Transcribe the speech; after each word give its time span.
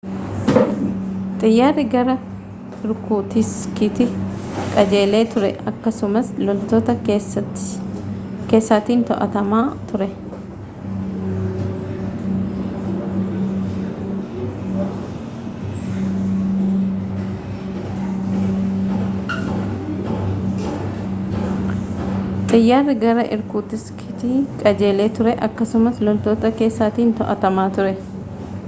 xiyyaarri 1.41 1.83
gara 1.95 2.13
irkuutiskiitti 2.85 4.05
qajeelee 4.77 5.19
ture 5.33 5.51
akkasumas 5.71 6.31
loltoota 6.31 6.95
keessatiin 7.09 9.03
to'atamaa 9.09 9.61
ture 27.77 27.93